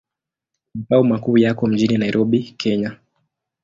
[0.75, 2.97] Makao makuu yako mjini Nairobi, Kenya.